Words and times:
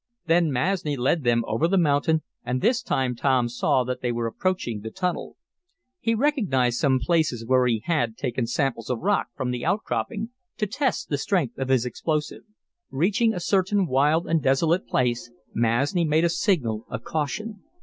Then 0.25 0.51
Masni 0.51 0.97
led 0.97 1.23
them 1.23 1.43
over 1.45 1.67
the 1.67 1.77
mountain, 1.77 2.23
and 2.43 2.59
this 2.59 2.81
time 2.81 3.15
Tom 3.15 3.47
saw 3.47 3.83
that 3.83 4.01
they 4.01 4.11
were 4.11 4.25
approaching 4.25 4.79
the 4.81 4.89
tunnel. 4.89 5.37
He 5.99 6.15
recognized 6.15 6.79
some 6.79 6.97
places 6.99 7.45
where 7.45 7.67
he 7.67 7.83
had 7.85 8.17
taken 8.17 8.47
samples 8.47 8.89
of 8.89 8.97
rock 8.99 9.27
from 9.37 9.51
the 9.51 9.63
outcropping 9.63 10.31
to 10.57 10.65
test 10.65 11.09
the 11.09 11.19
strength 11.19 11.55
of 11.59 11.69
his 11.69 11.85
explosive. 11.85 12.41
Reaching 12.89 13.31
a 13.31 13.39
certain 13.39 13.85
wild 13.85 14.25
and 14.25 14.41
desolate 14.41 14.87
place, 14.87 15.31
Masni 15.53 16.03
made 16.03 16.25
a 16.25 16.29
signal 16.29 16.83
of 16.89 17.03
caution. 17.03 17.61